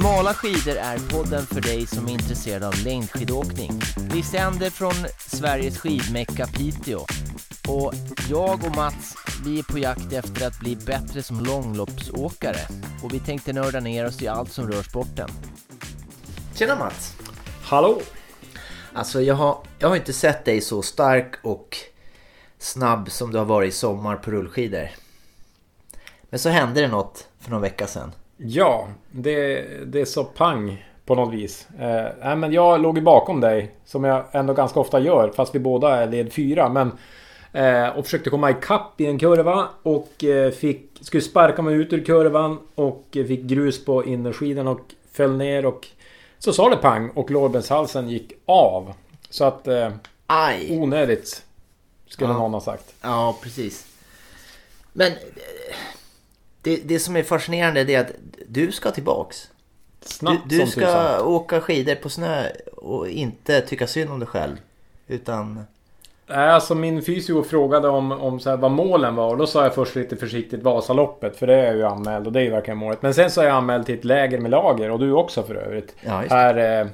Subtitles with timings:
[0.00, 3.80] Smala skidor är podden för dig som är intresserad av längdskidåkning.
[3.96, 7.00] Vi sänder från Sveriges skidmecka Piteå.
[7.68, 7.92] Och
[8.30, 9.14] jag och Mats,
[9.44, 12.58] vi är på jakt efter att bli bättre som långloppsåkare.
[13.02, 15.30] Och vi tänkte nörda ner oss i allt som rör sporten.
[16.54, 17.16] Tjena Mats!
[17.62, 18.00] Hallå!
[18.92, 21.76] Alltså jag har, jag har inte sett dig så stark och
[22.58, 24.90] snabb som du har varit i sommar på rullskidor.
[26.30, 28.12] Men så hände det något för någon vecka sedan.
[28.42, 31.68] Ja, det, det är så pang på något vis.
[31.80, 35.58] Eh, men jag låg ju bakom dig, som jag ändå ganska ofta gör, fast vi
[35.58, 36.68] båda är led fyra.
[36.68, 36.92] Men,
[37.52, 41.92] eh, och försökte komma ikapp i en kurva och eh, fick, skulle sparka mig ut
[41.92, 44.80] ur kurvan och fick grus på innerskidan och
[45.12, 45.86] föll ner och
[46.38, 48.92] så sa det pang och lårbenshalsen gick av.
[49.30, 49.68] Så att...
[49.68, 49.88] Eh,
[50.26, 50.78] Aj!
[50.78, 51.42] onödigt,
[52.08, 52.38] skulle Ja.
[52.38, 52.94] någon ha sagt.
[53.02, 53.86] Ja, precis.
[54.92, 55.16] Men eh,
[56.62, 58.12] det, det som är fascinerande är att
[58.48, 59.50] du ska tillbaks.
[60.00, 61.20] Du, Snabbt du som ska tusan.
[61.20, 64.56] åka skidor på snö och inte tycka synd om dig själv.
[65.06, 65.64] Utan...
[66.26, 69.62] Nej, Alltså min fysio frågade om, om så här, vad målen var och då sa
[69.62, 72.50] jag först lite försiktigt Vasaloppet för det är jag ju anmäld och det är ju
[72.50, 73.02] verkligen målet.
[73.02, 75.54] Men sen så är jag anmäld till ett läger med lager och du också för
[75.54, 75.94] övrigt.
[76.00, 76.22] Ja.
[76.30, 76.86] Här eh,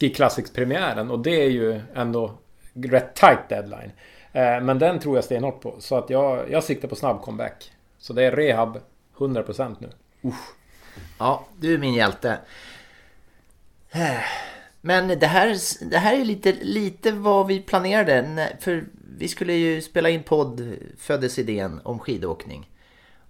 [0.00, 2.30] Ski Classics-premiären och det är ju ändå
[2.72, 3.92] rätt tight deadline.
[4.32, 7.72] Eh, men den tror jag stenhårt på så att jag, jag siktar på snabb comeback.
[7.98, 8.78] Så det är rehab
[9.16, 9.90] 100% nu.
[11.18, 12.38] Ja, du är min hjälte.
[14.80, 15.56] Men det här,
[15.90, 18.56] det här är lite, lite vad vi planerade.
[18.60, 18.84] För
[19.18, 22.70] vi skulle ju spela in podd, föddes idén om skidåkning.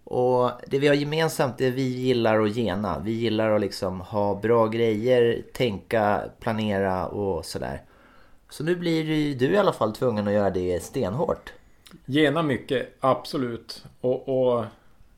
[0.05, 2.99] Och det vi har gemensamt är vi gillar att gena.
[2.99, 7.83] Vi gillar att liksom ha bra grejer, tänka, planera och sådär.
[8.51, 11.53] Så nu blir ju du i alla fall tvungen att göra det stenhårt.
[12.07, 13.85] Gena mycket, absolut.
[14.01, 14.65] Och, och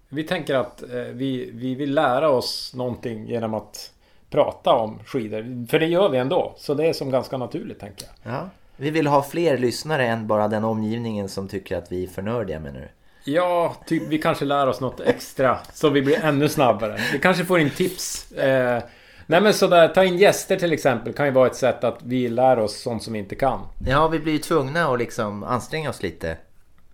[0.09, 3.93] vi tänker att eh, vi, vi vill lära oss någonting genom att
[4.31, 5.67] prata om skidor.
[5.71, 6.55] För det gör vi ändå.
[6.57, 8.33] Så det är som ganska naturligt tänker jag.
[8.33, 8.49] Ja.
[8.77, 12.23] Vi vill ha fler lyssnare än bara den omgivningen som tycker att vi är för
[12.23, 12.89] nördiga menar du?
[13.33, 17.01] Ja, typ, vi kanske lär oss något extra så vi blir ännu snabbare.
[17.13, 18.33] Vi kanske får in tips.
[18.33, 18.83] Eh,
[19.27, 22.29] nej men sådär, ta in gäster till exempel kan ju vara ett sätt att vi
[22.29, 23.61] lär oss sånt som vi inte kan.
[23.87, 26.37] Ja, vi blir ju tvungna att liksom anstränga oss lite.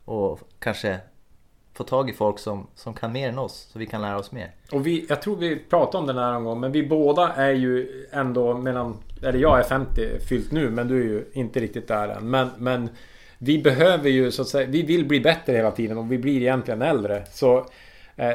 [0.05, 0.99] Och kanske
[1.75, 3.69] få tag i folk som, som kan mer än oss.
[3.73, 4.51] Så vi kan lära oss mer.
[4.73, 7.53] Och vi, jag tror vi pratade om det här någon gång, men vi båda är
[7.53, 8.97] ju ändå mellan...
[9.23, 12.31] Eller jag är 50 fyllt nu, men du är ju inte riktigt där än.
[12.31, 12.89] Men, men
[13.39, 14.67] vi behöver ju så att säga...
[14.67, 17.23] Vi vill bli bättre hela tiden och vi blir egentligen äldre.
[17.33, 17.67] Så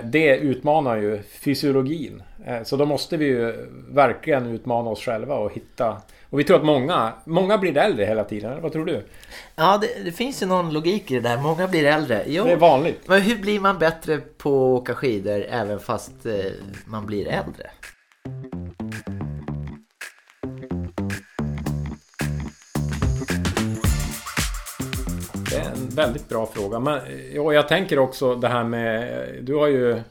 [0.04, 2.24] det utmanar ju fysiologin.
[2.46, 3.54] Eh, så då måste vi ju
[3.90, 6.02] verkligen utmana oss själva och hitta...
[6.30, 9.04] Och vi tror att många, många blir äldre hela tiden, vad tror du?
[9.56, 11.38] Ja, det, det finns ju någon logik i det där.
[11.38, 12.24] Många blir äldre.
[12.28, 13.02] Jo, Det är vanligt.
[13.08, 16.34] men hur blir man bättre på att åka skidor även fast eh,
[16.86, 17.70] man blir äldre?
[25.58, 26.80] Det är en väldigt bra fråga.
[26.80, 27.00] Men
[27.40, 29.28] och jag tänker också det här med...
[29.42, 30.02] Du har ju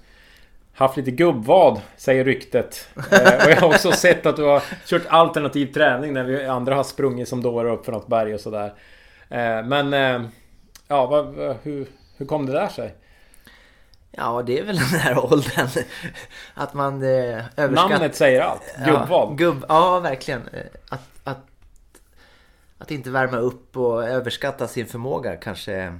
[0.74, 2.88] haft lite gubbvad, säger ryktet.
[3.12, 6.74] Eh, och jag har också sett att du har kört alternativ träning när vi andra
[6.74, 8.74] har sprungit som dårar upp för något berg och sådär.
[9.28, 9.94] Eh, Men...
[9.94, 10.28] eh,
[10.88, 11.26] Ja, vad,
[11.62, 11.86] hur,
[12.16, 12.94] hur kom det där sig?
[14.10, 15.68] Ja, det är väl den här åldern.
[16.54, 17.08] Att man eh,
[17.56, 17.88] överskattar...
[17.88, 18.62] Namnet säger allt.
[18.86, 19.08] Gubbvad.
[19.10, 20.40] Ja, gubb, ja, verkligen.
[20.52, 21.38] Eh, Att, att,
[22.78, 25.98] att inte värma upp och överskatta sin förmåga kanske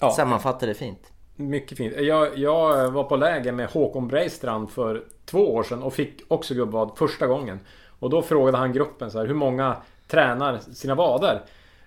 [0.00, 0.10] Ja.
[0.10, 1.12] sammanfattar det fint.
[1.36, 1.94] Mycket fint.
[2.00, 6.54] Jag, jag var på läger med Håkon Breistrand för två år sedan och fick också
[6.54, 7.60] gubbvad första gången.
[7.98, 9.76] Och då frågade han gruppen så här, hur många
[10.08, 11.42] tränar sina vader?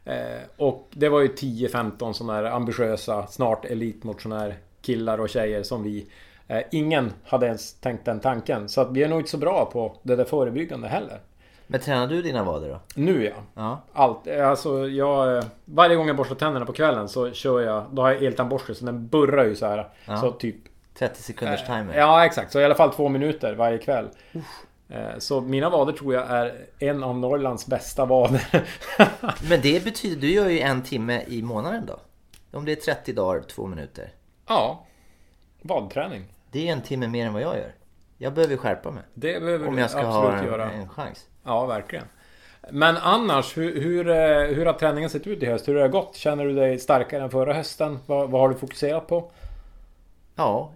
[0.05, 0.15] Eh,
[0.57, 6.07] och det var ju 10-15 sådana här ambitiösa, snart elitmotionär killar och tjejer som vi.
[6.47, 8.69] Eh, ingen hade ens tänkt den tanken.
[8.69, 11.19] Så att vi är nog inte så bra på det där förebyggande heller.
[11.71, 12.79] Men tränar du dina vader då?
[12.95, 13.33] Nu ja.
[13.53, 13.81] Ja.
[13.93, 14.27] Allt.
[14.27, 15.37] Alltså jag...
[15.37, 17.85] eh, Varje gång jag borstar tänderna på kvällen så kör jag...
[17.91, 19.89] Då har jag eltandborste så den burrar ju så här.
[20.05, 20.17] Ja.
[20.17, 20.55] Så typ
[20.99, 21.93] 30 sekunders timer.
[21.97, 22.51] Ja, exakt.
[22.51, 24.07] Så i alla fall två minuter varje kväll.
[24.89, 28.65] Eh, Så mina vader tror jag är en av Norrlands bästa vader.
[29.49, 31.99] Men det betyder, du gör ju en timme i månaden då?
[32.57, 34.09] Om det är 30 dagar, två minuter.
[34.47, 34.85] ja.
[35.61, 36.23] Vadträning.
[36.51, 37.71] Det är en timme mer än vad jag gör.
[38.17, 39.03] Jag behöver skärpa mig.
[39.13, 40.71] Det behöver Om du jag ska absolut ha en, göra.
[40.71, 41.25] en chans.
[41.49, 42.05] Ja, verkligen.
[42.71, 45.67] Men annars, hur, hur, eh, hur har träningen sett ut i höst?
[45.67, 46.15] Hur har det gått?
[46.15, 47.99] Känner du dig starkare än förra hösten?
[48.05, 49.31] Vad, vad har du fokuserat på?
[50.35, 50.73] Ja,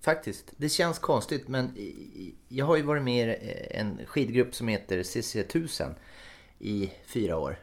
[0.00, 0.44] faktiskt.
[0.56, 1.76] Det känns konstigt men
[2.48, 5.94] jag har ju varit med i en skidgrupp som heter CC1000
[6.58, 7.58] i fyra år.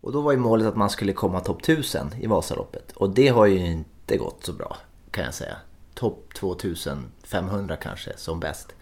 [0.00, 2.92] Och då var ju målet att man skulle komma topp 1000 i Vasaloppet.
[2.92, 4.76] Och det har ju inte gått så bra
[5.10, 5.56] kan jag säga.
[5.94, 8.74] Topp 2500 kanske som bäst.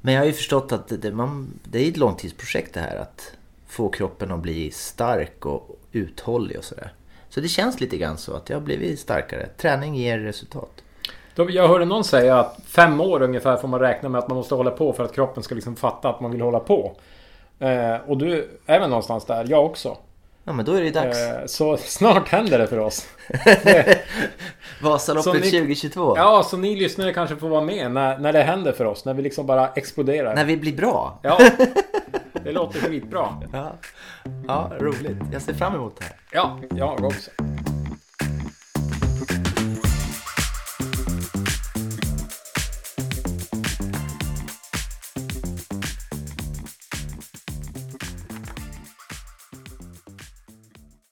[0.00, 3.32] Men jag har ju förstått att det, man, det är ett långtidsprojekt det här att
[3.66, 6.92] få kroppen att bli stark och uthållig och sådär.
[7.28, 9.46] Så det känns lite grann så att jag har blivit starkare.
[9.56, 10.82] Träning ger resultat.
[11.34, 14.54] Jag hörde någon säga att fem år ungefär får man räkna med att man måste
[14.54, 16.96] hålla på för att kroppen ska liksom fatta att man vill hålla på.
[17.58, 19.96] Eh, och du är väl någonstans där, jag också.
[20.48, 21.18] Ja men då är det ju dags.
[21.18, 23.06] Eh, så snart händer det för oss.
[24.82, 26.14] Vasaloppet ni- 2022.
[26.16, 29.04] Ja, så ni lyssnare kanske får vara med när, när det händer för oss.
[29.04, 30.34] När vi liksom bara exploderar.
[30.34, 31.20] När vi blir bra.
[31.22, 31.38] Ja,
[32.44, 33.28] det låter skitbra.
[33.52, 33.72] Ja.
[34.46, 35.16] ja, roligt.
[35.32, 36.14] Jag ser fram emot det här.
[36.32, 37.30] Ja, jag också.